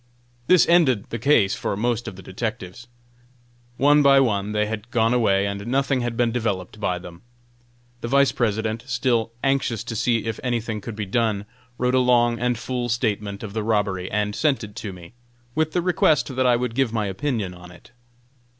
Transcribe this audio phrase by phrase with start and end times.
[0.47, 2.87] This ended the case for most of the detectives.
[3.77, 7.21] One by one they had gone away, and nothing had been developed by them.
[7.99, 11.45] The Vice President, still anxious to see if anything could be done,
[11.77, 15.13] wrote a long and full statement of the robbery and sent it to me,
[15.53, 17.91] with the request that I would give my opinion on it.